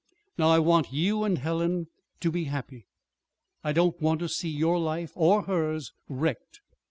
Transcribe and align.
Now 0.35 0.49
I 0.49 0.57
want 0.57 0.91
you 0.91 1.23
and 1.23 1.37
Helen 1.37 1.85
to 2.21 2.31
be 2.31 2.45
happy. 2.45 2.87
I 3.63 3.71
don't 3.71 4.01
want 4.01 4.19
to 4.21 4.29
see 4.29 4.49
your 4.49 4.79
life 4.79 5.11
or 5.13 5.43
hers 5.43 5.91
wrecked. 6.09 6.61